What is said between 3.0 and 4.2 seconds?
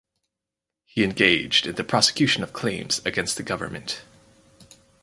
against the Government.